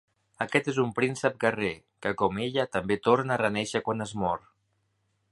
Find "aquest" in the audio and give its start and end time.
0.43-0.69